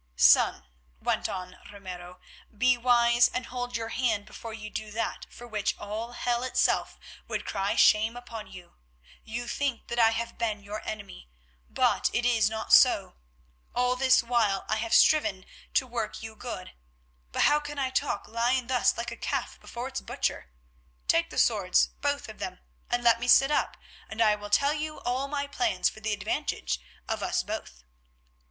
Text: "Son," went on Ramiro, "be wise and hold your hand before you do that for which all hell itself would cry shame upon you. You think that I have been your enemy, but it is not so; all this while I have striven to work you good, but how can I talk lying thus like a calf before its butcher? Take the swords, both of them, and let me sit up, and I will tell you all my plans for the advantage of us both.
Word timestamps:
"Son," 0.15 0.65
went 0.99 1.29
on 1.29 1.59
Ramiro, 1.71 2.19
"be 2.57 2.75
wise 2.75 3.27
and 3.27 3.45
hold 3.45 3.77
your 3.77 3.89
hand 3.89 4.25
before 4.25 4.51
you 4.51 4.67
do 4.71 4.89
that 4.89 5.27
for 5.29 5.45
which 5.47 5.77
all 5.77 6.13
hell 6.13 6.41
itself 6.41 6.97
would 7.27 7.45
cry 7.45 7.75
shame 7.75 8.17
upon 8.17 8.47
you. 8.51 8.73
You 9.23 9.47
think 9.47 9.89
that 9.89 9.99
I 9.99 10.09
have 10.09 10.39
been 10.39 10.63
your 10.63 10.81
enemy, 10.87 11.29
but 11.69 12.09
it 12.13 12.25
is 12.25 12.49
not 12.49 12.73
so; 12.73 13.13
all 13.75 13.95
this 13.95 14.23
while 14.23 14.65
I 14.67 14.77
have 14.77 14.95
striven 14.95 15.45
to 15.75 15.85
work 15.85 16.23
you 16.23 16.35
good, 16.35 16.71
but 17.31 17.43
how 17.43 17.59
can 17.59 17.77
I 17.77 17.91
talk 17.91 18.27
lying 18.27 18.65
thus 18.65 18.97
like 18.97 19.11
a 19.11 19.15
calf 19.15 19.59
before 19.59 19.87
its 19.87 20.01
butcher? 20.01 20.49
Take 21.07 21.29
the 21.29 21.37
swords, 21.37 21.89
both 22.01 22.27
of 22.27 22.39
them, 22.39 22.57
and 22.89 23.03
let 23.03 23.19
me 23.19 23.27
sit 23.27 23.51
up, 23.51 23.77
and 24.09 24.19
I 24.19 24.33
will 24.33 24.49
tell 24.49 24.73
you 24.73 24.99
all 25.01 25.27
my 25.27 25.45
plans 25.45 25.89
for 25.89 25.99
the 25.99 26.11
advantage 26.13 26.79
of 27.07 27.21
us 27.21 27.43
both. 27.43 27.83